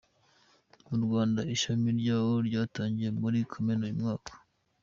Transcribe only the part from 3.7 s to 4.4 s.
uyu mwaka.